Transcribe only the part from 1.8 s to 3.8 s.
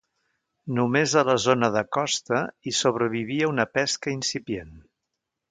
costa, hi sobrevivia una